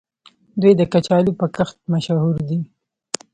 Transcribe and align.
دوی 0.61 0.73
د 0.79 0.81
کچالو 0.93 1.31
په 1.39 1.45
کښت 1.55 1.77
مشهور 1.93 2.35
دي. 2.49 2.59